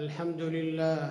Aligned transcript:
الحمد 0.00 0.40
لله. 0.40 1.10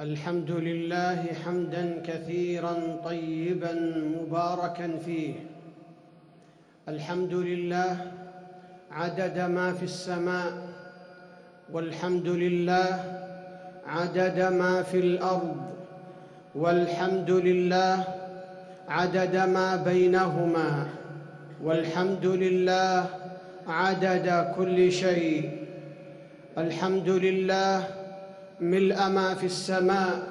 الحمد 0.00 0.50
لله 0.50 1.20
حمدا 1.44 2.02
كثيرا 2.06 2.74
طيبا 3.04 3.72
مباركا 4.16 4.88
فيه. 5.04 5.34
الحمد 6.88 7.34
لله 7.34 8.12
عدد 8.90 9.38
ما 9.38 9.72
في 9.72 9.82
السماء 9.82 10.52
والحمد 11.72 12.28
لله 12.28 12.90
عدد 13.86 14.38
ما 14.40 14.82
في 14.82 14.98
الأرض 14.98 15.56
والحمد 16.54 17.30
لله 17.30 18.04
عدد 18.88 19.36
ما 19.36 19.76
بينهما 19.76 20.86
والحمد 21.62 22.26
لله 22.26 23.06
عدد 23.66 24.54
كل 24.56 24.92
شيء. 24.92 25.61
الحمد 26.58 27.08
لله 27.08 27.84
ملء 28.60 29.08
ما 29.08 29.34
في 29.34 29.46
السماء 29.46 30.22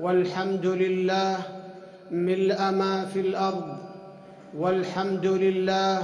والحمد 0.00 0.66
لله 0.66 1.36
ملء 2.10 2.70
ما 2.70 3.04
في 3.04 3.20
الأرض 3.20 3.76
والحمد 4.56 5.26
لله 5.26 6.02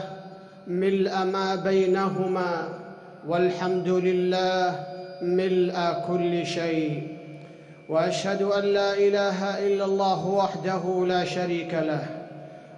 ملء 0.66 1.24
ما 1.24 1.54
بينهما 1.54 2.68
والحمد 3.28 3.88
لله 3.88 4.86
ملء 5.22 5.76
كل 6.08 6.46
شيء. 6.46 7.16
وأشهد 7.88 8.42
أن 8.42 8.64
لا 8.64 8.94
إله 8.94 9.66
إلا 9.66 9.84
الله 9.84 10.26
وحده 10.26 11.04
لا 11.06 11.24
شريك 11.24 11.74
له. 11.74 12.06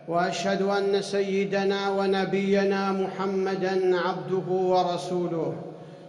وأشهد 0.08 0.62
أن 0.62 1.02
سيدنا 1.02 1.90
ونبينا 1.90 2.92
محمدا 2.92 3.96
عبده 3.98 4.48
ورسوله. 4.52 5.67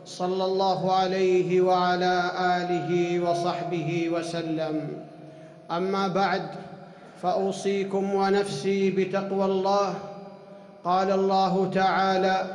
صلى 0.09 0.45
الله 0.45 0.93
عليه 0.93 1.61
وعلى 1.61 2.31
آله 2.57 3.19
وصحبه 3.19 4.09
وسلم. 4.09 4.87
أما 5.71 6.07
بعد 6.07 6.41
فأوصيكم 7.21 8.13
ونفسي 8.13 8.91
بتقوى 8.91 9.45
الله. 9.45 9.93
قال 10.83 11.11
الله 11.11 11.71
تعالى 11.73 12.45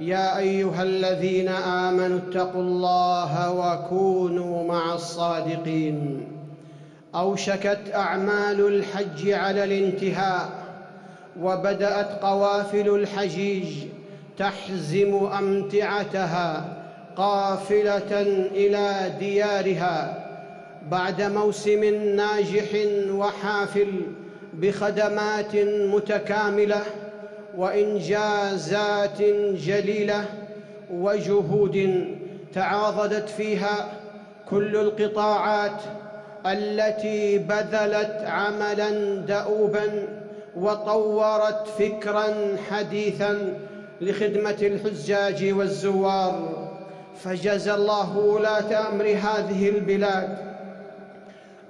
يا 0.00 0.38
أيها 0.38 0.82
الذين 0.82 1.48
آمنوا 1.48 2.18
اتقوا 2.18 2.62
الله 2.62 3.52
وكونوا 3.52 4.68
مع 4.68 4.94
الصادقين. 4.94 6.26
أوشكت 7.14 7.80
أعمال 7.94 8.60
الحج 8.60 9.30
على 9.30 9.64
الانتهاء 9.64 10.48
وبدأت 11.40 12.22
قوافل 12.22 12.88
الحجيج 12.88 13.68
تحزم 14.38 15.26
أمتعتها. 15.38 16.73
قافلة 17.16 18.20
إلى 18.54 19.12
ديارها 19.18 20.24
بعد 20.90 21.22
موسم 21.22 21.84
ناجح 22.16 22.68
وحافل 23.10 24.02
بخدمات 24.54 25.56
متكاملة 25.94 26.82
وإنجازات 27.56 29.22
جليلة 29.52 30.24
وجهود 30.90 32.06
تعاضدت 32.54 33.28
فيها 33.28 33.92
كل 34.50 34.76
القطاعات 34.76 35.82
التي 36.46 37.38
بذلت 37.38 38.24
عملا 38.26 38.90
دؤوبا 39.16 40.08
وطورت 40.56 41.68
فكرا 41.78 42.56
حديثا 42.70 43.58
لخدمة 44.00 44.56
الحجاج 44.62 45.52
والزوار. 45.52 46.63
فجزى 47.22 47.74
الله 47.74 48.16
ولاة 48.18 48.88
أمر 48.88 49.04
هذه 49.04 49.68
البلاد 49.68 50.38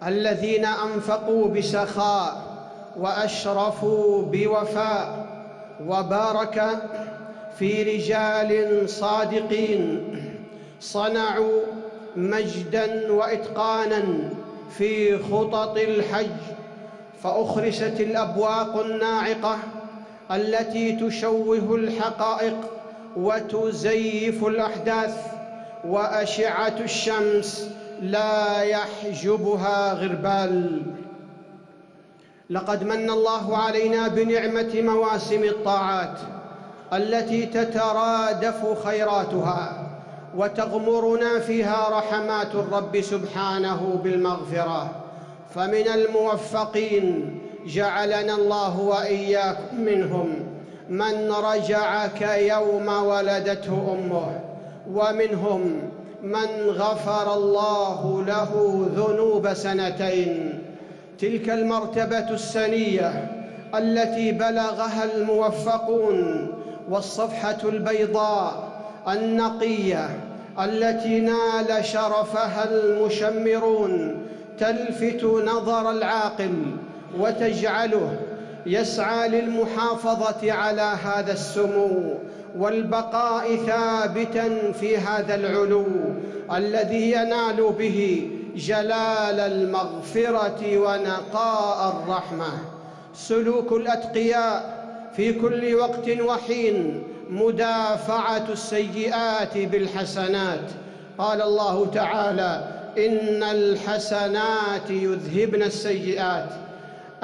الذين 0.07 0.65
أنفقوا 0.65 1.49
بسخاء 1.49 2.43
وأشرفوا 2.97 4.23
بوفاء 4.23 5.27
وبارك 5.87 6.67
في 7.59 7.83
رجال 7.83 8.89
صادقين 8.91 10.05
صنعوا 10.81 11.61
مجدا 12.17 13.13
وإتقانا 13.13 14.05
في 14.71 15.19
خطط 15.19 15.77
الحج 15.77 16.27
فأخرست 17.23 18.01
الأبواق 18.01 18.81
الناعقة 18.81 19.59
التي 20.31 20.93
تشوه 20.93 21.75
الحقائق 21.75 22.57
وتزيف 23.17 24.45
الأحداث 24.45 25.34
وأشعة 25.89 26.77
الشمس 26.81 27.69
لا 28.01 28.61
يحجبها 28.61 29.93
غربال 29.93 30.83
لقد 32.51 32.85
من 32.85 33.11
الله 33.11 33.57
علينا 33.57 34.09
بنعمة 34.09 34.73
مواسم 34.75 35.45
الطاعات 35.45 36.19
التي 36.93 37.47
تترادف 37.47 38.87
خيراتها 38.87 39.87
وتغمرنا 40.37 41.39
فيها 41.39 41.89
رحمات 41.99 42.55
الرب 42.55 43.01
سبحانه 43.01 44.01
بالمغفرة. 44.05 44.91
فمن 45.55 45.89
الموفقين 45.89 47.39
جعلنا 47.67 48.35
الله 48.35 48.81
وإياكم 48.81 49.81
منهم. 49.81 50.35
من 50.89 51.33
رجع 51.33 52.07
كيوم 52.07 52.89
ولدته 52.89 53.99
أمه. 53.99 54.54
ومنهم 54.93 55.91
من 56.23 56.69
غفر 56.69 57.35
الله 57.35 58.25
له 58.27 58.87
ذنوب 58.97 59.53
سنتين. 59.55 60.63
تلك 61.19 61.51
المرتبة 61.51 62.31
السنية 62.31 63.31
التي 63.75 64.33
بلغها 64.33 65.05
الموفقون 65.05 66.49
والصفحة 66.91 67.59
البيضاء 67.65 68.73
النقية 69.09 70.09
التي 70.61 71.21
نال 71.21 71.85
شرفها 71.85 72.69
المشمرون 72.71 74.23
تلفت 74.59 75.25
نظر 75.25 75.91
العاقل 75.91 76.55
وتجعله 77.19 78.17
يسعى 78.67 79.29
للمحافظة 79.29 80.53
على 80.53 80.83
هذا 81.05 81.33
السمو. 81.33 82.15
والبقاء 82.59 83.57
ثابتا 83.57 84.73
في 84.73 84.97
هذا 84.97 85.35
العلو 85.35 85.87
الذي 86.55 87.13
ينال 87.13 87.73
به 87.79 88.31
جلال 88.57 89.41
المغفرة 89.41 90.79
ونقاء 90.79 91.97
الرحمة. 91.97 92.53
سلوك 93.15 93.73
الأتقياء 93.73 94.85
في 95.17 95.33
كل 95.33 95.75
وقت 95.75 96.09
وحين 96.09 97.03
مدافعة 97.31 98.47
السيئات 98.53 99.59
بالحسنات. 99.59 100.71
قال 101.19 101.43
الله 101.43 101.87
تعالى 101.95 102.69
إن 102.99 103.43
الحسنات 103.43 104.91
يذهبن 104.91 105.63
السيئات. 105.63 106.49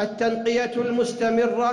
التنقية 0.01 0.73
المستمرة 0.77 1.73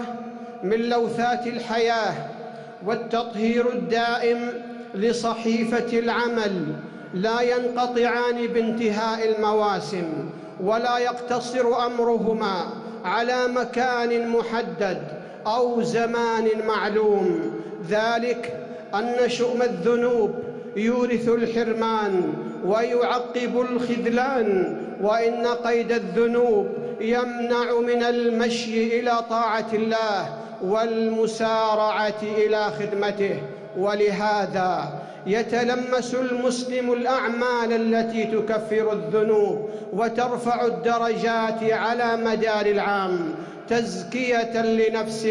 من 0.64 0.90
لوثات 0.90 1.48
الحياة 1.48 2.37
والتطهير 2.86 3.70
الدائم 3.74 4.54
لصحيفة 4.94 6.00
العمل 6.00 6.76
لا 7.14 7.42
ينقطعان 7.42 8.48
بانتهاء 8.48 9.36
المواسم 9.36 10.30
ولا 10.64 10.98
يقتصر 10.98 11.86
أمرهما 11.86 12.64
على 13.06 13.48
مكان 13.48 14.30
محدد 14.30 15.02
أو 15.48 15.82
زمان 15.82 16.48
معلوم. 16.68 17.52
ذلك 17.90 18.68
أن 18.96 19.30
شؤم 19.30 19.62
الذنوب 19.62 20.36
يورث 20.76 21.30
الحرمان 21.30 22.34
ويعقب 22.66 23.62
الخذلان 23.62 24.78
وإن 25.02 25.48
قيد 25.48 25.92
الذنوب 25.92 26.68
يمنع 27.02 27.80
من 27.80 28.04
المشي 28.04 29.00
إلى 29.00 29.12
طاعة 29.30 29.68
الله 29.74 30.38
والمسارعة 30.64 32.22
إلى 32.24 32.72
خدمته. 32.80 33.42
ولهذا 33.78 35.00
يتلمس 35.28 36.16
المسلم 36.16 36.94
الأعمال 36.94 37.74
التي 37.96 38.24
تكفر 38.24 38.94
الذنوب 38.94 39.70
وترفع 39.94 40.66
الدرجات 40.66 41.64
على 41.64 42.18
مدار 42.18 42.66
العام 42.66 43.36
تزكية 43.70 44.62
لنفس 44.62 45.28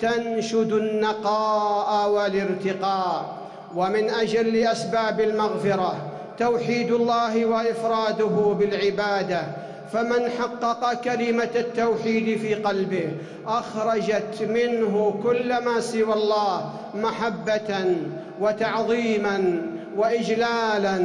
تنشد 0.00 0.72
النقاء 0.72 2.10
والارتقاء. 2.10 3.36
ومن 3.76 4.10
أجل 4.10 4.56
أسباب 4.66 5.20
المغفرة 5.20 5.96
توحيد 6.38 6.92
الله 6.92 7.46
وإفراده 7.46 8.54
بالعبادة 8.58 9.42
فمن 9.92 10.30
حقق 10.38 10.94
كلمة 10.94 11.50
التوحيد 11.56 12.38
في 12.38 12.54
قلبه 12.54 13.10
أخرجت 13.46 14.42
منه 14.42 15.20
كل 15.22 15.64
ما 15.64 15.80
سوى 15.80 16.12
الله 16.12 16.72
محبة 16.94 17.96
وتعظيما 18.40 19.62
وإجلالا 19.96 21.04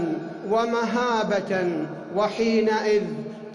ومهابة 0.50 1.72
وحينئذ 2.16 3.04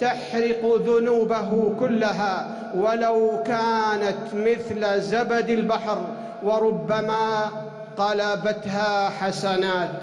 تحرق 0.00 0.80
ذنوبه 0.86 1.74
كلها 1.80 2.56
ولو 2.74 3.42
كانت 3.46 4.34
مثل 4.34 5.00
زبد 5.00 5.50
البحر 5.50 6.04
وربما 6.42 7.50
قلبتها 7.96 9.08
حسنات 9.08 10.02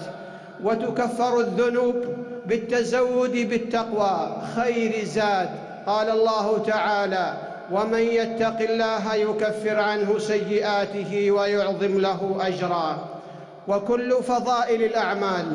وتكفر 0.64 1.40
الذنوب 1.40 1.94
بالتزود 2.48 3.32
بالتقوى 3.32 4.42
خير 4.56 5.04
زاد. 5.04 5.48
قال 5.86 6.10
الله 6.10 6.58
تعالى 6.66 7.34
ومن 7.72 7.98
يتق 7.98 8.60
الله 8.70 9.14
يكفر 9.14 9.80
عنه 9.80 10.18
سيئاته 10.18 11.30
ويعظم 11.30 11.98
له 11.98 12.36
أجرا. 12.40 13.08
وكل 13.68 14.12
فضائل 14.22 14.82
الأعمال 14.82 15.46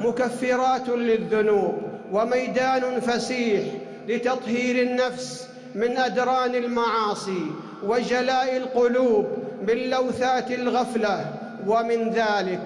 مكفرات 0.00 0.88
للذنوب 0.88 1.74
وميدان 2.12 3.00
فسيح 3.00 3.64
لتطهير 4.08 4.82
النفس 4.82 5.48
من 5.74 5.96
أدران 5.96 6.54
المعاصي 6.54 7.46
وجلاء 7.82 8.56
القلوب 8.56 9.26
من 9.68 9.90
لوثات 9.90 10.50
الغفلة. 10.50 11.24
ومن 11.66 12.10
ذلك 12.10 12.62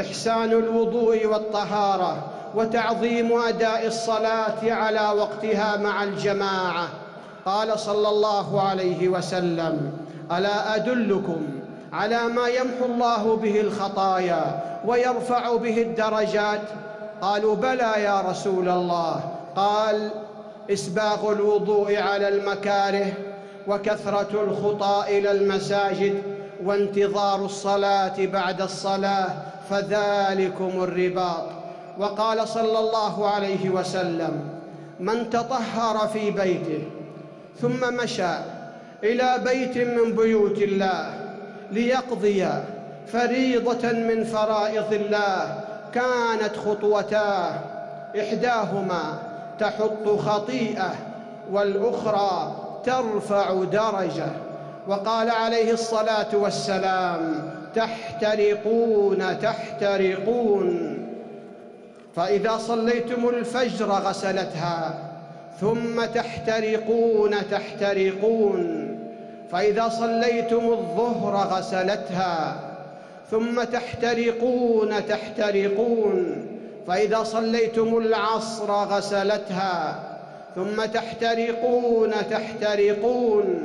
إحسان 0.00 0.52
الوضوء 0.52 1.26
والطهارة. 1.26 2.32
وتعظيم 2.54 3.40
أداء 3.40 3.86
الصلاة 3.86 4.72
على 4.72 5.18
وقتها 5.18 5.76
مع 5.76 6.04
الجماعة. 6.04 6.88
قال 7.46 7.78
صلى 7.78 8.08
الله 8.08 8.62
عليه 8.62 9.08
وسلم 9.08 9.92
ألا 10.32 10.76
أدلكم 10.76 11.46
على 11.92 12.22
ما 12.22 12.48
يمحو 12.48 12.84
الله 12.84 13.36
به 13.36 13.60
الخطايا 13.60 14.62
ويرفع 14.84 15.56
به 15.56 15.82
الدرجات؟ 15.82 16.60
قالوا 17.20 17.56
بلى 17.56 17.92
يا 17.96 18.20
رسول 18.20 18.68
الله. 18.68 19.20
قال 19.56 20.10
إسباغ 20.72 21.32
الوضوء 21.32 21.96
على 21.96 22.28
المكاره 22.28 23.12
وكثرة 23.66 24.42
الخطى 24.44 25.18
إلى 25.18 25.30
المساجد 25.30 26.22
وانتظار 26.64 27.44
الصلاة 27.44 28.26
بعد 28.26 28.60
الصلاة 28.60 29.28
فذلكم 29.70 30.70
الرباط. 30.82 31.55
وقال 31.98 32.48
صلى 32.48 32.78
الله 32.78 33.28
عليه 33.28 33.70
وسلم 33.70 34.48
من 35.00 35.30
تطهر 35.30 36.08
في 36.08 36.30
بيته 36.30 36.82
ثم 37.60 37.94
مشى 37.96 38.36
إلى 39.04 39.40
بيت 39.44 39.78
من 39.78 40.12
بيوت 40.16 40.58
الله 40.58 41.14
ليقضي 41.70 42.46
فريضة 43.12 43.92
من 43.92 44.24
فرائض 44.24 44.92
الله 44.92 45.60
كانت 45.94 46.56
خطوتاه 46.56 47.60
إحداهما 48.20 49.18
تحط 49.58 50.08
خطيئة 50.08 50.94
والأخرى 51.52 52.56
ترفع 52.84 53.64
درجة. 53.64 54.28
وقال 54.88 55.30
عليه 55.30 55.72
الصلاة 55.72 56.36
والسلام 56.36 57.50
تحترقون 57.74 59.40
تحترقون. 59.40 60.95
فإذا 62.16 62.56
صليتم 62.56 63.28
الفجر 63.28 63.86
غسلتها 63.86 64.98
ثم 65.60 66.04
تحترقون 66.04 67.36
تحترقون. 67.50 68.86
فإذا 69.52 69.88
صليتم 69.88 70.68
الظهر 70.68 71.36
غسلتها 71.36 72.60
ثم 73.30 73.62
تحترقون 73.62 75.06
تحترقون. 75.06 76.46
فإذا 76.86 77.22
صليتم 77.22 77.96
العصر 77.96 78.72
غسلتها 78.72 80.02
ثم 80.54 80.84
تحترقون 80.84 82.12
تحترقون. 82.30 83.62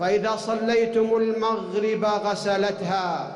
فإذا 0.00 0.36
صليتم 0.36 1.16
المغرب 1.16 2.04
غسلتها 2.04 3.26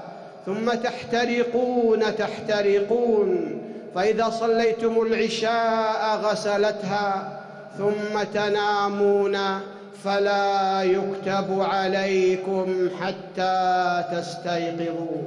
ثم 0.46 0.70
تحترقون 0.70 2.16
تحترقون. 2.16 3.61
فإذا 3.94 4.30
صليتم 4.30 5.02
العشاء 5.02 6.16
غسلتها 6.16 7.40
ثم 7.78 8.22
تنامون 8.34 9.38
فلا 10.04 10.82
يكتب 10.82 11.60
عليكم 11.60 12.90
حتى 13.00 14.04
تستيقظوا. 14.12 15.22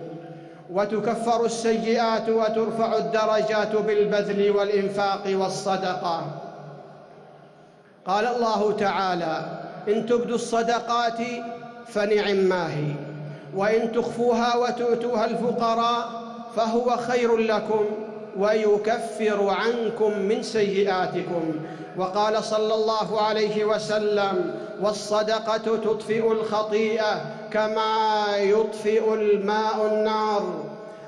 وتكفر 0.71 1.45
السيئات 1.45 2.29
وترفع 2.29 2.97
الدرجات 2.97 3.75
بالبذل 3.75 4.51
والإنفاق 4.51 5.23
والصدقة. 5.27 6.21
قال 8.07 8.27
الله 8.27 8.71
تعالى 8.71 9.45
إن 9.87 10.05
تبدوا 10.05 10.35
الصدقات 10.35 11.19
فنعم 11.87 12.35
ما 12.35 12.73
هي 12.73 12.91
وإن 13.55 13.91
تخفوها 13.91 14.55
وتؤتوها 14.55 15.25
الفقراء 15.25 16.09
فهو 16.55 16.97
خير 16.97 17.37
لكم. 17.37 17.85
ويكفر 18.39 19.49
عنكم 19.49 20.19
من 20.19 20.43
سيئاتكم. 20.43 21.55
وقال 21.97 22.43
صلى 22.43 22.73
الله 22.73 23.21
عليه 23.21 23.65
وسلم 23.65 24.55
والصدقة 24.81 25.57
تطفئ 25.57 26.31
الخطيئة 26.31 27.21
كما 27.51 28.25
يطفئ 28.37 29.13
الماء 29.13 29.87
النار. 29.91 30.63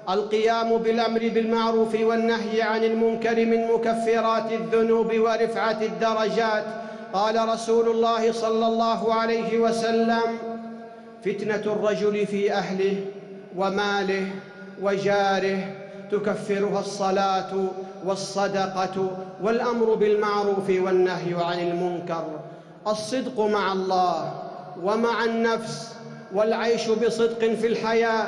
القيام 0.09 0.77
بالأمر 0.77 1.19
بالمعروف 1.19 1.95
والنهي 2.01 2.61
عن 2.61 2.83
المنكر 2.83 3.45
من 3.45 3.67
مكفرات 3.67 4.51
الذنوب 4.51 5.19
ورفعة 5.19 5.81
الدرجات. 5.81 6.63
قال 7.13 7.49
رسول 7.49 7.89
الله 7.89 8.31
صلى 8.31 8.67
الله 8.67 9.13
عليه 9.13 9.59
وسلم 9.59 10.37
فتنة 11.25 11.73
الرجل 11.73 12.25
في 12.25 12.53
أهله 12.53 12.95
وماله 13.57 14.27
وجاره 14.81 15.59
تكفرها 16.11 16.79
الصلاة 16.79 17.53
والصدقة 18.05 19.09
والأمر 19.43 19.93
بالمعروف 19.93 20.69
والنهي 20.69 21.33
عن 21.33 21.59
المنكر. 21.59 22.23
الصدق 22.87 23.39
مع 23.39 23.73
الله 23.73 24.33
ومع 24.83 25.23
النفس 25.23 25.93
والعيش 26.33 26.89
بصدق 26.89 27.53
في 27.53 27.67
الحياة 27.67 28.25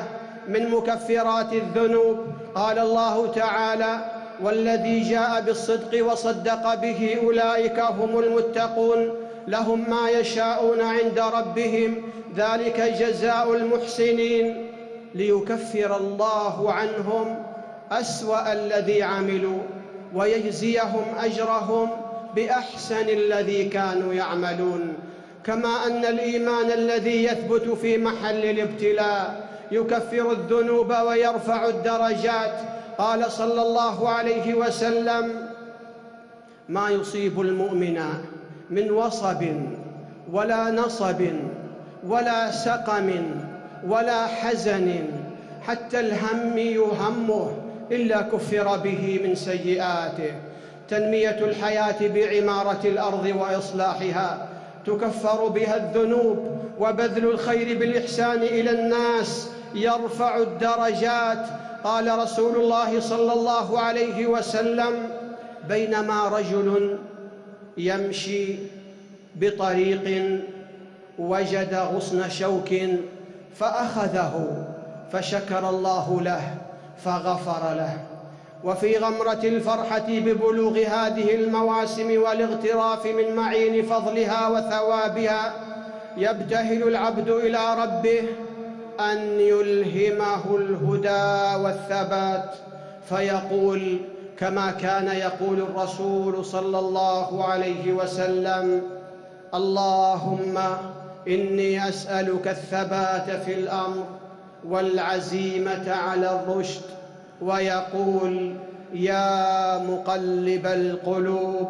من 0.47 0.69
مكفرات 0.69 1.53
الذنوب. 1.53 2.17
قال 2.55 2.79
الله 2.79 3.31
تعالى 3.31 3.99
والذي 4.43 5.01
جاء 5.01 5.41
بالصدق 5.41 6.05
وصدق 6.11 6.75
به 6.75 7.17
أولئك 7.23 7.79
هم 7.79 8.19
المتقون. 8.19 9.13
لهم 9.47 9.89
ما 9.89 10.09
يشاءون 10.09 10.81
عند 10.81 11.19
ربهم. 11.19 11.95
ذلك 12.35 12.81
جزاء 12.81 13.53
المحسنين. 13.53 14.71
ليكفر 15.15 15.97
الله 15.97 16.73
عنهم 16.73 17.48
أسوأ 17.91 18.53
الذي 18.53 19.03
عملوا 19.03 19.59
ويجزيهم 20.15 21.03
أجرهم 21.17 21.89
بأحسن 22.35 23.09
الذي 23.09 23.65
كانوا 23.65 24.13
يعملون. 24.13 24.93
كما 25.43 25.87
أن 25.87 26.05
الإيمان 26.05 26.71
الذي 26.71 27.23
يثبت 27.23 27.69
في 27.81 27.97
محل 27.97 28.45
الابتلاء 28.45 29.49
يكفر 29.71 30.31
الذنوب 30.31 30.93
ويرفع 31.07 31.67
الدرجات. 31.67 32.53
قال 32.97 33.31
صلى 33.31 33.61
الله 33.61 34.09
عليه 34.09 34.53
وسلم 34.53 35.49
ما 36.69 36.89
يصيب 36.89 37.41
المؤمن 37.41 37.99
من 38.69 38.91
وصب 38.91 39.45
ولا 40.31 40.71
نصب 40.71 41.21
ولا 42.07 42.51
سقم 42.51 43.09
ولا 43.87 44.27
حزن 44.27 45.05
حتى 45.67 45.99
الهم 45.99 46.57
يهمه 46.57 47.51
إلا 47.91 48.21
كفر 48.21 48.77
به 48.77 49.19
من 49.23 49.35
سيئاته. 49.35 50.33
تنمية 50.89 51.39
الحياة 51.39 52.07
بعمارة 52.07 52.79
الأرض 52.85 53.33
وإصلاحها. 53.39 54.47
تكفر 54.85 55.47
بها 55.47 55.75
الذنوب 55.75 56.59
وبذل 56.79 57.25
الخير 57.25 57.79
بالإحسان 57.79 58.41
إلى 58.41 58.71
الناس. 58.71 59.49
يرفع 59.75 60.37
الدرجات. 60.37 61.45
قال 61.83 62.19
رسول 62.19 62.55
الله 62.55 62.99
صلى 62.99 63.33
الله 63.33 63.79
عليه 63.79 64.27
وسلم 64.27 65.09
بينما 65.69 66.27
رجل 66.27 66.97
يمشي 67.77 68.55
بطريق 69.35 70.39
وجد 71.19 71.73
غصن 71.73 72.29
شوك 72.29 72.69
فأخذه 73.55 74.65
فشكر 75.11 75.69
الله 75.69 76.21
له. 76.21 76.68
فغفر 77.05 77.73
له. 77.73 77.97
وفي 78.63 78.97
غمرة 78.97 79.39
الفرحة 79.43 80.05
ببلوغ 80.07 80.77
هذه 80.77 81.35
المواسم 81.35 82.21
والاغتراف 82.21 83.05
من 83.05 83.35
معين 83.35 83.85
فضلها 83.85 84.47
وثوابها 84.47 85.53
يبتهل 86.17 86.83
العبد 86.83 87.29
إلى 87.29 87.75
ربه 87.83 88.23
أن 88.99 89.39
يلهمه 89.39 90.55
الهدى 90.55 91.63
والثبات 91.63 92.55
فيقول 93.09 93.99
كما 94.39 94.71
كان 94.71 95.07
يقول 95.07 95.59
الرسول 95.59 96.45
صلى 96.45 96.79
الله 96.79 97.45
عليه 97.45 97.93
وسلم 97.93 98.81
اللهم 99.53 100.57
إني 101.27 101.89
أسألك 101.89 102.47
الثبات 102.47 103.29
في 103.45 103.53
الأمر 103.53 104.03
والعزيمة 104.67 105.91
على 105.91 106.41
الرشد 106.43 106.81
ويقول 107.41 108.55
يا 108.93 109.77
مقلب 109.77 110.65
القلوب 110.65 111.69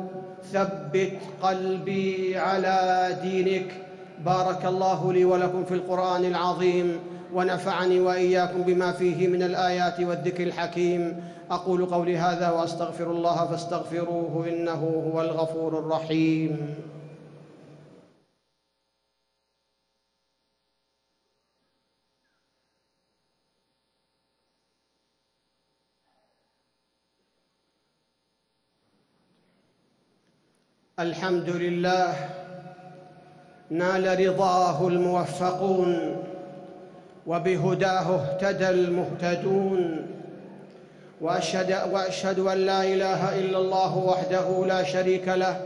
ثبت 0.52 1.12
قلبي 1.42 2.38
على 2.38 3.10
دينك. 3.22 3.72
بارك 4.26 4.66
الله 4.66 5.14
لي 5.14 5.26
ولكم 5.26 5.66
في 5.66 5.74
القرآن 5.74 6.26
العظيم 6.26 7.00
ونفعني 7.34 8.00
وإياكم 8.00 8.62
بما 8.62 8.92
فيه 8.92 9.28
من 9.28 9.44
الآيات 9.44 10.00
والذكر 10.00 10.44
الحكيم. 10.44 11.24
أقول 11.52 11.86
قولي 11.86 12.18
هذا 12.18 12.50
وأستغفر 12.50 13.12
الله 13.12 13.48
فاستغفروه 13.48 14.48
إنه 14.48 15.12
هو 15.14 15.22
الغفور 15.22 15.80
الرحيم. 15.80 16.76
الحمد 31.00 31.50
لله 31.50 32.14
نال 33.70 34.20
رضاه 34.28 34.88
الموفقون 34.88 36.16
وبهداه 37.28 38.16
اهتدى 38.16 38.70
المهتدون 38.70 40.06
وأشهد 41.22 41.92
وأشهد 41.92 42.40
أن 42.40 42.58
لا 42.58 42.84
إله 42.84 43.40
إلا 43.40 43.58
الله 43.58 43.98
وحده 43.98 44.66
لا 44.66 44.84
شريك 44.84 45.28
له 45.28 45.62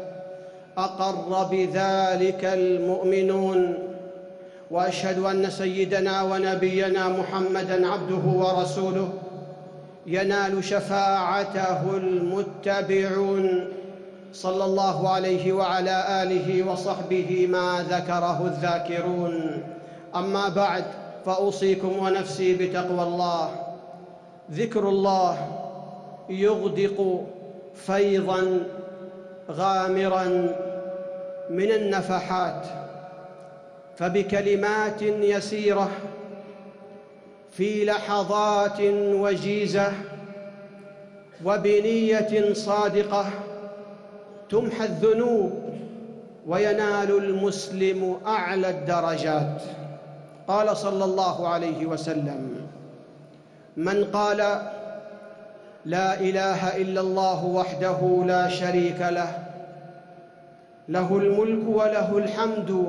أقر 0.78 1.44
بذلك 1.44 2.46
المؤمنون 2.46 3.78
وأشهد 4.72 5.20
أن 5.20 5.50
سيدنا 5.50 6.24
ونبينا 6.24 7.08
محمدا 7.08 7.88
عبده 7.88 8.26
ورسوله 8.26 9.14
ينال 10.08 10.64
شفاعته 10.64 11.98
المتبعون. 11.98 13.68
صلى 14.34 14.66
الله 14.66 15.10
عليه 15.10 15.54
وعلى 15.54 16.24
آله 16.24 16.72
وصحبه 16.72 17.48
ما 17.50 17.86
ذكره 17.90 18.46
الذاكرون. 18.46 19.64
أما 20.16 20.50
بعد 20.50 20.84
فأوصيكم 21.26 21.98
ونفسي 21.98 22.56
بتقوى 22.56 23.04
الله. 23.04 23.50
ذكر 24.52 24.90
الله 24.90 25.38
يغدق 26.30 27.24
فيضا 27.76 28.60
غامرا 29.52 30.26
من 31.50 31.72
النفحات 31.72 32.66
فبكلمات 33.98 35.02
يسيرة 35.02 35.90
في 37.52 37.86
لحظات 37.86 38.82
وجيزة 38.98 39.94
وبنية 41.46 42.54
صادقة 42.54 43.26
تمحى 44.54 44.86
الذنوب 44.86 45.52
وينال 46.48 47.18
المسلم 47.18 48.18
أعلى 48.26 48.70
الدرجات. 48.70 49.62
قال 50.48 50.78
صلى 50.78 51.06
الله 51.06 51.48
عليه 51.48 51.86
وسلم 51.86 52.68
من 53.78 54.04
قال 54.04 54.38
لا 55.86 56.20
إله 56.20 56.78
إلا 56.78 57.02
الله 57.02 57.46
وحده 57.46 58.24
لا 58.28 58.50
شريك 58.50 59.00
له 59.02 59.44
له 60.90 61.18
الملك 61.18 61.68
وله 61.68 62.18
الحمد 62.18 62.88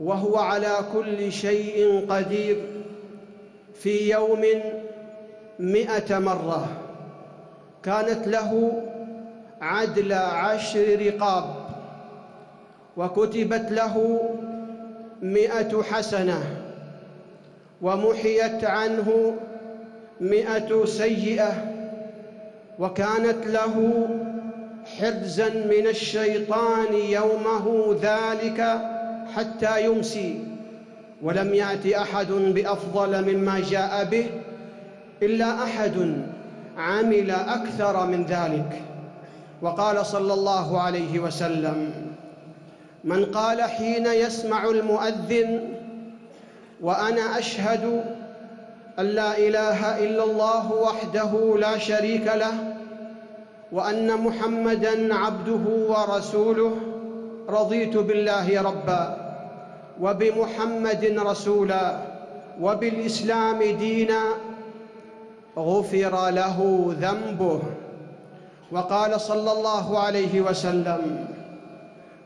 وهو 0.00 0.36
على 0.36 0.76
كل 0.92 1.32
شيء 1.32 2.06
قدير 2.08 2.56
في 3.74 4.10
يوم 4.10 4.44
مئة 5.58 6.18
مرة 6.18 6.68
كانت 7.82 8.28
له 8.28 8.82
عدل 9.60 10.12
عشر 10.12 11.06
رقاب 11.06 11.44
وكتبت 12.96 13.70
له 13.70 14.20
مئة 15.22 15.82
حسنة 15.82 16.42
ومحيت 17.82 18.64
عنه 18.64 19.36
مئة 20.20 20.84
سيئة 20.84 21.52
وكانت 22.78 23.46
له 23.46 24.08
حرزا 24.98 25.48
من 25.48 25.86
الشيطان 25.86 26.94
يومه 26.94 27.96
ذلك 28.02 28.80
حتى 29.36 29.84
يمسي 29.84 30.44
ولم 31.22 31.54
يأت 31.54 31.86
أحد 31.86 32.32
بأفضل 32.32 33.34
مما 33.34 33.60
جاء 33.70 34.04
به 34.04 34.26
إلا 35.22 35.62
أحد 35.64 36.22
عمل 36.76 37.30
أكثر 37.30 38.06
من 38.06 38.24
ذلك. 38.24 38.82
وقال 39.62 40.06
صلى 40.06 40.34
الله 40.34 40.80
عليه 40.80 41.18
وسلم 41.18 41.92
من 43.04 43.24
قال 43.24 43.62
حين 43.62 44.06
يسمع 44.06 44.64
المؤذن 44.64 45.74
وأنا 46.80 47.38
أشهد 47.38 48.04
أن 48.98 49.04
لا 49.04 49.38
إله 49.38 50.04
إلا 50.04 50.24
الله 50.24 50.72
وحده 50.72 51.56
لا 51.58 51.78
شريك 51.78 52.26
له 52.26 52.74
وأن 53.72 54.20
محمدا 54.20 55.14
عبده 55.14 55.64
ورسوله 55.88 56.76
رضيت 57.48 57.96
بالله 57.96 58.62
ربا 58.62 59.16
وبمحمد 60.00 61.04
رسولا 61.18 61.96
وبالإسلام 62.60 63.62
دينا 63.62 64.22
غفر 65.58 66.30
له 66.30 66.86
ذنبه. 67.00 67.60
وقال 68.72 69.20
صلى 69.20 69.52
الله 69.52 69.98
عليه 69.98 70.40
وسلم 70.40 71.26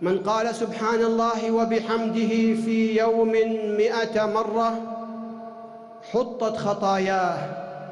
من 0.03 0.19
قال 0.19 0.55
سبحان 0.55 1.01
الله 1.01 1.51
وبحمده 1.51 2.29
في 2.65 2.99
يوم 2.99 3.33
مئة 3.79 4.27
مرة 4.27 4.79
حطت 6.13 6.57
خطاياه 6.57 7.37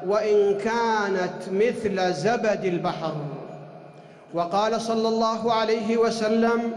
وإن 0.06 0.58
كانت 0.58 1.32
مثل 1.50 2.12
زبد 2.14 2.64
البحر 2.64 3.14
وقال 4.34 4.80
صلى 4.80 5.08
الله 5.08 5.52
عليه 5.52 5.96
وسلم 5.96 6.72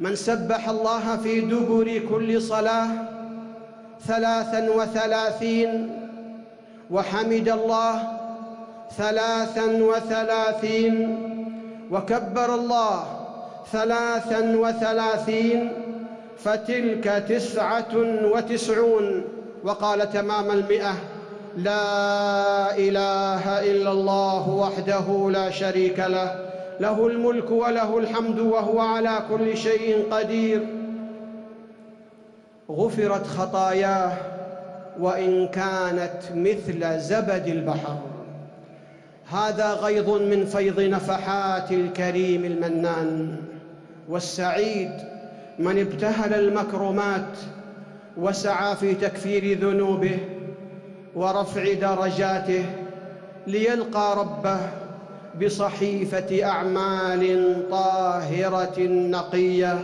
من 0.00 0.16
سبح 0.16 0.68
الله 0.68 1.16
في 1.16 1.40
دبر 1.40 1.98
كل 2.10 2.42
صلاة 2.42 2.88
ثلاثا 4.06 4.70
وثلاثين 4.70 5.96
وحمد 6.90 7.48
الله 7.48 8.19
ثلاثا 8.96 9.64
وثلاثين. 9.64 11.16
وكبر 11.90 12.54
الله. 12.54 13.04
ثلاثا 13.72 14.56
وثلاثين. 14.56 15.72
فتلك 16.38 17.24
تسعة 17.28 17.96
وتسعون. 18.32 19.24
وقال 19.64 20.12
تمام 20.12 20.50
المئة. 20.50 20.92
لا 21.56 22.76
إله 22.76 23.70
إلا 23.70 23.92
الله 23.92 24.48
وحده 24.50 25.30
لا 25.30 25.50
شريك 25.50 25.98
له. 25.98 26.50
له 26.80 27.06
الملك 27.06 27.50
وله 27.50 27.98
الحمد 27.98 28.38
وهو 28.38 28.80
على 28.80 29.18
كل 29.30 29.56
شيء 29.56 30.06
قدير. 30.10 30.66
غفرت 32.70 33.26
خطاياه. 33.26 34.12
وإن 35.00 35.48
كانت 35.48 36.20
مثل 36.34 37.00
زبد 37.00 37.46
البحر. 37.46 38.09
هذا 39.32 39.72
غيض 39.72 40.10
من 40.10 40.44
فيض 40.44 40.80
نفحات 40.80 41.72
الكريم 41.72 42.44
المنان. 42.44 43.36
والسعيد 44.08 44.90
من 45.58 45.78
ابتهل 45.78 46.34
المكرمات 46.34 47.38
وسعى 48.16 48.76
في 48.76 48.94
تكفير 48.94 49.58
ذنوبه 49.58 50.18
ورفع 51.14 51.72
درجاته 51.72 52.64
ليلقى 53.46 54.16
ربه 54.16 54.58
بصحيفة 55.42 56.44
أعمال 56.44 57.54
طاهرة 57.70 58.80
نقية. 58.88 59.78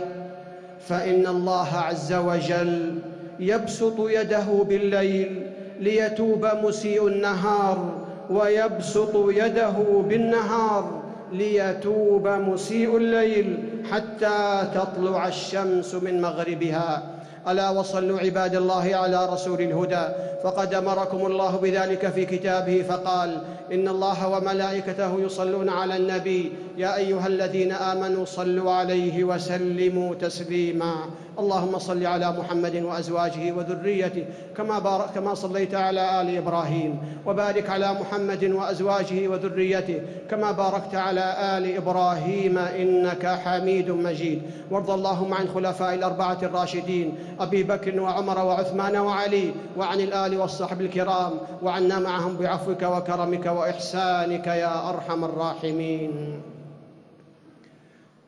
فإن 0.87 1.27
الله 1.27 1.67
عز 1.77 2.13
وجل 2.13 2.99
يبسط 3.39 3.95
يده 3.99 4.63
بالليل 4.69 5.41
ليتوب 5.79 6.45
مسيء 6.63 7.07
النهار 7.07 7.96
ويبسط 8.29 9.15
يده 9.15 9.75
بالنهار 10.09 11.01
ليتوب 11.31 12.27
مسيء 12.27 12.97
الليل 12.97 13.57
حتى 13.91 14.67
تطلع 14.75 15.27
الشمس 15.27 15.95
من 15.95 16.21
مغربها. 16.21 17.03
ألا 17.47 17.69
وصلوا 17.69 18.19
عباد 18.19 18.55
الله 18.55 18.95
على 18.95 19.29
رسول 19.33 19.61
الهدى. 19.61 20.07
فقد 20.43 20.73
أمركم 20.73 21.25
الله 21.25 21.57
بذلك 21.57 22.07
في 22.09 22.25
كتابه 22.25 22.85
فقال 22.89 23.41
إن 23.73 23.87
الله 23.87 24.27
وملائكته 24.27 25.19
يصلون 25.19 25.69
على 25.69 25.97
النبي. 25.97 26.51
يا 26.77 26.95
أيها 26.95 27.27
الذين 27.27 27.71
آمنوا 27.71 28.25
صلوا 28.25 28.71
عليه 28.71 29.23
وسلموا 29.23 30.15
تسليما. 30.15 30.93
اللهم 31.39 31.79
صل 31.79 32.05
على 32.05 32.31
محمد 32.31 32.75
وأزواجه 32.75 33.51
وذريته 33.51 34.25
كما 34.57 34.79
بارك 34.79 35.09
كما 35.15 35.33
صليت 35.33 35.75
على 35.75 36.21
آل 36.21 36.37
إبراهيم 36.37 36.99
وبارك 37.25 37.69
على 37.69 37.93
محمد 37.93 38.43
وأزواجه 38.43 39.27
وذريته 39.27 40.01
كما 40.29 40.51
باركت 40.51 40.95
على 40.95 41.57
آل 41.57 41.75
إبراهيم 41.77 42.57
إنك 42.57 43.25
حميد 43.25 43.89
مجيد. 43.91 44.41
وارض 44.71 44.91
اللهم 44.91 45.33
عن 45.33 45.47
خلفاء 45.47 45.93
الأربعة 45.93 46.37
الراشدين 46.43 47.17
أبي 47.39 47.63
بكر 47.63 47.99
وعمر 47.99 48.45
وعثمان 48.45 48.97
وعلي 48.97 49.51
وعن 49.77 49.99
الآل 49.99 50.37
والصحب 50.37 50.81
الكرام 50.81 51.33
وعنا 51.63 51.99
معهم 51.99 52.37
بعفوك 52.37 52.81
وكرمك 52.83 53.45
وإحسانك 53.45 54.47
يا 54.47 54.89
أرحم 54.89 55.23
الراحمين. 55.23 56.41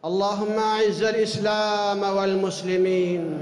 اللهم 0.05 0.59
أعز 0.59 1.03
الإسلام 1.03 2.17
والمسلمين. 2.17 3.37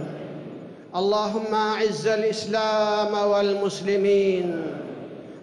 اللهم 0.96 1.56
أعز 1.56 2.08
الإسلام 2.08 3.30
والمسلمين. 3.30 4.62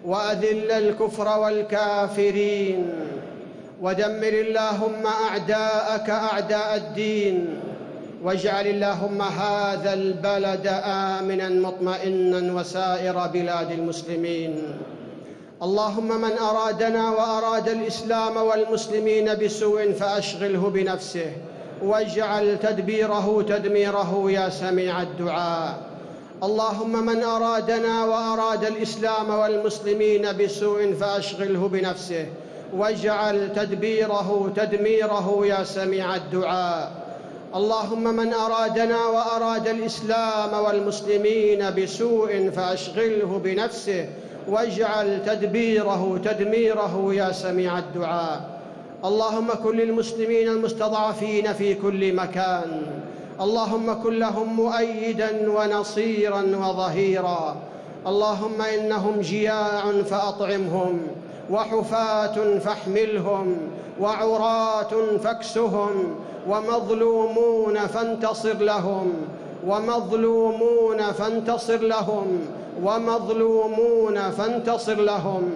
وأذل 0.05 0.71
الكفر 0.71 1.39
والكافرين. 1.39 2.93
ودمر 3.81 4.33
اللهم 4.33 5.07
أعداءك 5.29 6.09
أعداء 6.09 6.75
الدين. 6.75 7.47
واجعل 8.23 8.67
اللهم 8.67 9.21
هذا 9.21 9.93
البلد 9.93 10.67
آمنا 10.83 11.49
مطمئنا 11.49 12.53
وسائر 12.53 13.27
بلاد 13.27 13.71
المسلمين. 13.71 14.63
اللهم 15.63 16.21
من 16.21 16.37
أرادنا 16.37 17.11
وأراد 17.11 17.69
الإسلام 17.69 18.37
والمسلمين 18.37 19.35
بسوء 19.35 19.91
فأشغله 19.91 20.69
بنفسه 20.69 21.31
واجعل 21.83 22.59
تدبيره 22.59 23.41
تدميره 23.41 24.31
يا 24.31 24.49
سميع 24.49 25.01
الدعاء. 25.01 25.79
اللهم 26.43 27.05
من 27.05 27.23
أرادنا 27.23 28.05
وأراد 28.05 28.63
الإسلام 28.63 29.29
والمسلمين 29.29 30.37
بسوء 30.37 30.93
فأشغله 30.93 31.67
بنفسه 31.67 32.25
واجعل 32.73 33.53
تدبيره 33.55 34.51
تدميره 34.55 35.45
يا 35.45 35.63
سميع 35.63 36.15
الدعاء. 36.15 37.04
اللهم 37.55 38.03
من 38.03 38.33
أرادنا 38.33 39.05
وأراد 39.05 39.67
الإسلام 39.67 40.63
والمسلمين 40.65 41.69
بسوء 41.77 42.49
فأشغله 42.49 43.41
بنفسه 43.43 44.05
واجعل 44.47 45.25
تدبيره 45.25 46.19
تدميره 46.23 47.13
يا 47.13 47.31
سميع 47.31 47.79
الدعاء. 47.79 48.59
اللهم 49.05 49.47
كن 49.63 49.77
للمسلمين 49.77 50.47
المستضعفين 50.47 51.53
في 51.53 51.73
كل 51.73 52.13
مكان. 52.13 52.81
اللهم 53.41 54.03
كن 54.03 54.19
لهم 54.19 54.55
مؤيدا 54.55 55.51
ونصيرا 55.51 56.41
وظهيرا. 56.41 57.55
اللهم 58.07 58.61
إنهم 58.61 59.21
جياع 59.21 59.91
فأطعمهم. 60.09 60.99
وحفاة 61.51 62.59
فاحملهم 62.59 63.57
وعراة 63.99 65.17
فاكسهم 65.23 66.15
ومظلومون 66.49 67.79
فانتصر 67.79 68.53
لهم 68.53 69.13
ومظلومون 69.67 71.11
فانتصر 71.11 71.77
لهم 71.77 72.39
ومظلومون 72.83 74.31
فانتصر 74.31 74.95
لهم 74.95 75.51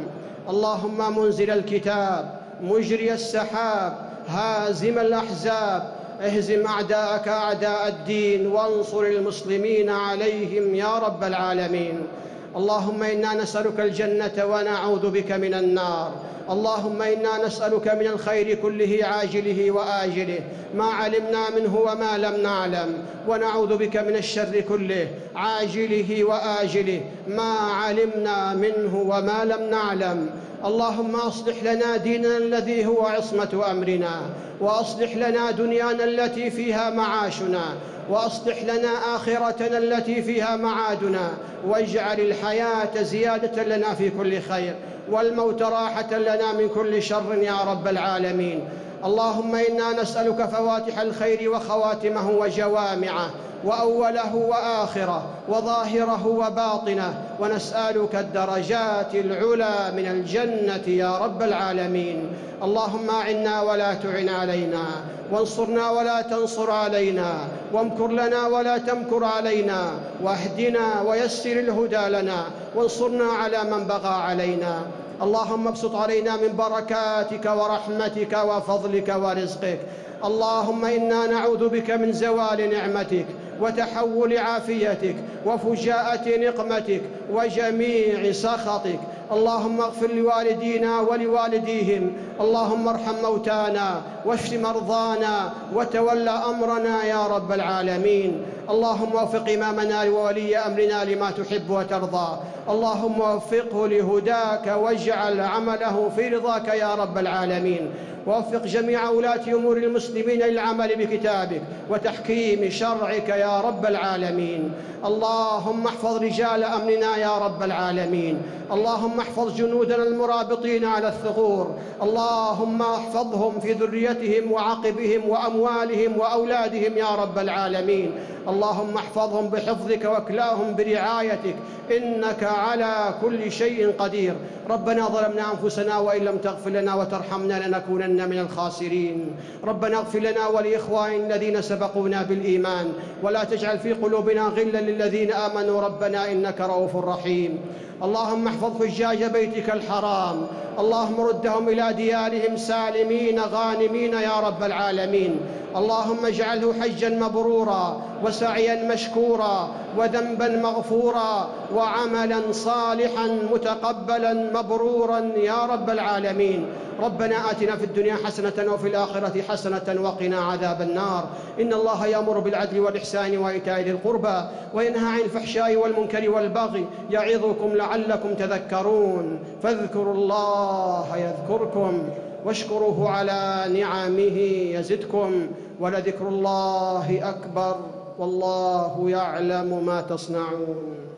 اللهم 0.50 1.20
منزل 1.20 1.52
الكتاب 1.52 2.40
مجري 2.62 3.14
السحاب 3.14 4.10
هازم 4.28 5.00
الأحزاب 5.00 5.92
اهزم 6.22 6.66
أعداءك 6.68 7.28
أعداء 7.28 7.88
الدين 7.88 8.48
وانصر 8.48 9.04
المسلمين 9.04 9.90
عليهم 9.90 10.76
يا 10.76 10.98
رب 11.00 11.24
العالمين 11.24 12.08
اللهم 12.56 13.04
إنا 13.04 13.34
نسألك 13.34 13.80
الجنة 13.80 14.46
ونعوذ 14.46 15.10
بك 15.10 15.32
من 15.32 15.54
النار. 15.54 16.12
اللهم 16.50 17.02
إنا 17.02 17.46
نسألك 17.46 17.88
من 17.88 18.08
الخير 18.08 18.56
كله 18.56 19.00
عاجله 19.02 19.72
وآجله. 19.72 20.40
ما 20.76 20.86
علمنا 20.86 21.50
منه 21.50 21.78
وما 21.78 22.18
لم 22.18 22.42
نعلم. 22.44 23.04
ونعوذ 23.28 23.78
بك 23.78 23.98
من 23.98 24.16
الشر 24.16 24.60
كله 24.60 25.08
عاجله 25.36 26.24
وآجله. 26.24 27.02
ما 27.28 27.54
علمنا 27.54 28.54
منه 28.54 28.96
وما 28.96 29.46
لم 29.46 29.70
نعلم. 29.70 30.30
اللهم 30.66 31.16
أصلح 31.16 31.64
لنا 31.64 31.98
ديننا 31.98 32.38
الذي 32.38 32.86
هو 32.86 33.06
عصمة 33.06 33.64
أمرنا 33.72 34.22
وأصلح 34.62 35.16
لنا 35.16 35.52
دنيانا 35.52 36.04
التي 36.04 36.52
فيها 36.52 36.90
معاشنا 36.90 37.64
وأصلح 38.10 38.64
لنا 38.64 39.16
آخرتنا 39.16 39.78
التي 39.78 40.22
فيها 40.22 40.56
معادنا 40.56 41.30
واجعل 41.68 42.20
الحياة 42.20 43.02
زيادة 43.04 43.64
لنا 43.64 43.94
في 43.94 44.10
كل 44.10 44.42
خير 44.42 44.76
والموت 45.12 45.62
راحة 45.62 46.18
لنا 46.18 46.54
من 46.54 46.70
كل 46.70 47.04
شر 47.04 47.38
يا 47.42 47.58
رب 47.68 47.88
العالمين. 47.88 48.64
اللهم 49.06 49.56
إنا 49.56 50.02
نسألك 50.02 50.46
فواتح 50.50 51.00
الخير 51.00 51.52
وخواتمه 51.52 52.30
وجوامعه 52.30 53.30
وأوله 53.64 54.36
وآخره 54.36 55.26
وظاهره 55.50 56.28
وباطنه 56.28 57.14
ونسألك 57.40 58.16
الدرجات 58.16 59.16
العلى 59.16 59.92
من 59.96 60.06
الجنة 60.06 60.88
يا 60.88 61.18
رب 61.18 61.42
العالمين. 61.42 62.30
اللهم 62.64 63.10
أعنا 63.10 63.62
ولا 63.62 63.94
تعن 63.94 64.30
علينا 64.30 64.84
وانصرنا 65.32 65.90
ولا 65.90 66.22
تنصر 66.22 66.72
علينا 66.72 67.34
وامكر 67.74 68.08
لنا 68.08 68.48
ولا 68.48 68.78
تمكر 68.78 69.24
علينا 69.24 69.92
واهدنا 70.24 71.02
ويسر 71.02 71.52
الهدى 71.52 72.10
لنا 72.10 72.44
وانصرنا 72.76 73.26
على 73.26 73.64
من 73.64 73.84
بغى 73.84 74.14
علينا. 74.14 74.82
اللهم 75.22 75.68
ابسط 75.68 75.96
علينا 75.96 76.36
من 76.36 76.56
بركاتك 76.58 77.46
ورحمتك 77.46 78.34
وفضلك 78.48 79.16
ورزقك. 79.24 79.80
اللهم 80.26 80.86
إنا 80.86 81.28
نعوذ 81.28 81.70
بك 81.70 81.92
من 81.92 82.12
زوال 82.12 82.70
نعمتك 82.70 83.26
وتحول 83.62 84.38
عافيتك 84.38 85.16
وفجاءة 85.46 86.26
نقمتك 86.38 87.02
وجميع 87.32 88.32
سخطك. 88.32 89.00
اللهم 89.32 89.82
اغفر 89.82 90.08
لوالدينا 90.08 91.00
ولوالديهم. 91.00 92.14
اللهم 92.42 92.88
ارحم 92.88 93.16
موتانا 93.24 94.02
واشف 94.26 94.54
مرضانا 94.54 95.54
وتول 95.76 96.28
أمرنا 96.30 97.04
يا 97.04 97.28
رب 97.28 97.52
العالمين. 97.52 98.46
اللهم 98.70 99.16
وفق 99.16 99.50
إمامنا 99.50 100.04
وولي 100.04 100.58
أمرنا 100.58 101.04
لما 101.06 101.32
تحب 101.32 101.70
وترضى. 101.70 102.38
اللهم 102.70 103.22
وفقه 103.22 103.88
لهداك 103.88 104.68
واجعل 104.68 105.40
عمله 105.40 106.12
في 106.16 106.28
رضاك 106.28 106.68
يا 106.68 106.96
رب 106.96 107.18
العالمين. 107.18 107.92
ووفق 108.28 108.64
جميع 108.66 109.10
ولاة 109.10 109.48
أمور 109.48 109.78
المسلمين 109.78 110.40
للعمل 110.40 110.96
بكتابك 110.96 111.62
وتحكيم 111.90 112.70
شرعك 112.70 113.30
يا 113.30 113.62
رب 113.62 113.86
العالمين. 113.86 114.72
اللهم 115.06 115.88
احفظ 115.88 116.18
رجال 116.18 116.64
أمننا 116.64 117.18
يا 117.18 117.38
رب 117.38 117.64
العالمين. 117.64 118.42
اللهم 118.72 119.20
احفظ 119.20 119.56
جنودنا 119.56 120.04
المرابطين 120.04 120.86
على 120.86 121.08
الثغور. 121.08 121.76
اللهم 122.02 122.82
احفظهم 122.82 123.60
في 123.60 123.74
ذريتهم 123.74 124.52
وعقبهم 124.52 125.30
وأموالهم 125.30 126.18
وأولادهم 126.18 126.98
يا 126.98 127.16
رب 127.16 127.38
العالمين. 127.40 128.12
اللهم 128.60 128.96
احفظهم 128.98 129.50
بحفظك 129.50 130.04
واكلاهم 130.06 130.76
برعايتك. 130.76 131.56
إنك 131.92 132.44
على 132.44 133.16
كل 133.22 133.52
شيء 133.52 133.96
قدير. 134.00 134.36
ربنا 134.70 135.08
ظلمنا 135.08 135.44
أنفسنا 135.52 135.98
وإن 135.98 136.22
لم 136.22 136.38
تغفر 136.38 136.70
لنا 136.70 136.96
وترحمنا 136.96 137.68
لنكونن 137.68 138.30
من 138.30 138.40
الخاسرين. 138.40 139.32
ربنا 139.64 139.98
اغفر 139.98 140.20
لنا 140.20 140.48
ولإخواننا 140.48 141.36
الذين 141.36 141.62
سبقونا 141.62 142.24
بالإيمان. 142.24 142.94
ولا 143.24 143.44
تجعل 143.44 143.80
في 143.80 143.94
قلوبنا 143.94 144.42
غلا 144.42 144.82
للذين 144.82 145.32
آمنوا. 145.34 145.82
ربنا 145.82 146.32
إنك 146.32 146.62
رؤوف 146.62 146.96
رحيم. 146.96 147.60
اللهم 148.04 148.48
احفظ 148.48 148.84
حجاج 148.84 149.24
بيتك 149.24 149.70
الحرام. 149.70 150.48
اللهم 150.80 151.22
ردهم 151.22 151.70
إلى 151.70 151.94
ديارهم 151.94 152.58
سالمين 152.58 153.40
غانمين 153.40 154.14
يا 154.14 154.40
رب 154.40 154.64
العالمين. 154.64 155.40
اللهم 155.76 156.26
اجعله 156.26 156.74
حجا 156.82 157.10
مبرورا 157.10 158.02
وسعيا 158.24 158.94
مشكورا 158.94 159.70
وذنبا 159.98 160.48
مغفورا 160.48 161.50
وعملا 161.76 162.40
صالحا 162.52 163.28
متقبلا 163.54 164.34
مبرورا 164.34 165.20
يا 165.36 165.66
رب 165.66 165.90
العالمين. 165.90 166.66
ربنا 167.00 167.52
آتنا 167.52 167.76
في 167.76 167.86
الدنيا 167.86 168.16
حسنة 168.26 168.74
وفي 168.74 168.88
الآخرة 168.88 169.42
حسنة 169.50 170.02
وقنا 170.02 170.40
عذاب 170.40 170.82
النار. 170.82 171.24
إن 171.62 171.74
الله 171.74 172.08
يأمر 172.08 172.40
بالعدل 172.40 172.80
والإحسان 172.80 173.38
وإيتاء 173.38 173.80
ذي 173.82 173.92
القربى 173.92 174.44
وينهى 174.74 175.08
عن 175.14 175.20
الفحشاء 175.20 175.76
والمنكر 175.76 176.30
والبغي 176.30 176.86
يعظكم 177.10 177.70
لعلكم 177.76 177.89
تذكرون. 178.36 179.40
فاذكروا 179.64 180.14
الله 180.14 181.18
يذكركم 181.18 182.04
واشكروه 182.46 183.10
على 183.10 183.66
نعمه 183.80 184.40
يزدكم 184.78 185.48
ولذكر 185.80 186.28
الله 186.28 187.30
أكبر. 187.30 187.76
والله 188.20 189.10
يعلم 189.10 189.86
ما 189.86 190.02
تصنعون. 190.02 191.09